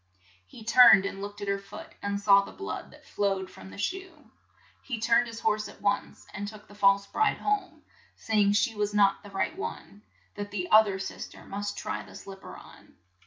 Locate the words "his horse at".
5.27-5.79